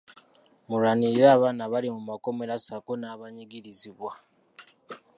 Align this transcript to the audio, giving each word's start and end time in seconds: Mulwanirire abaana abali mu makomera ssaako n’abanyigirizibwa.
Mulwanirire 0.67 1.27
abaana 1.35 1.61
abali 1.67 1.87
mu 1.95 2.01
makomera 2.09 2.55
ssaako 2.59 2.91
n’abanyigirizibwa. 2.97 4.11